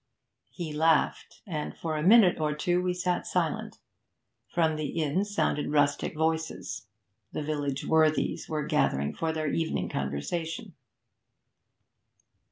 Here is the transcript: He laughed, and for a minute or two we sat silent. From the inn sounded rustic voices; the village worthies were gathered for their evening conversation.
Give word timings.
He 0.49 0.73
laughed, 0.73 1.43
and 1.45 1.77
for 1.77 1.95
a 1.95 2.01
minute 2.01 2.39
or 2.39 2.55
two 2.55 2.81
we 2.81 2.91
sat 2.91 3.27
silent. 3.27 3.77
From 4.47 4.75
the 4.75 4.87
inn 4.87 5.23
sounded 5.25 5.69
rustic 5.69 6.15
voices; 6.17 6.87
the 7.33 7.43
village 7.43 7.85
worthies 7.85 8.49
were 8.49 8.63
gathered 8.65 9.15
for 9.15 9.31
their 9.31 9.51
evening 9.53 9.89
conversation. 9.89 10.73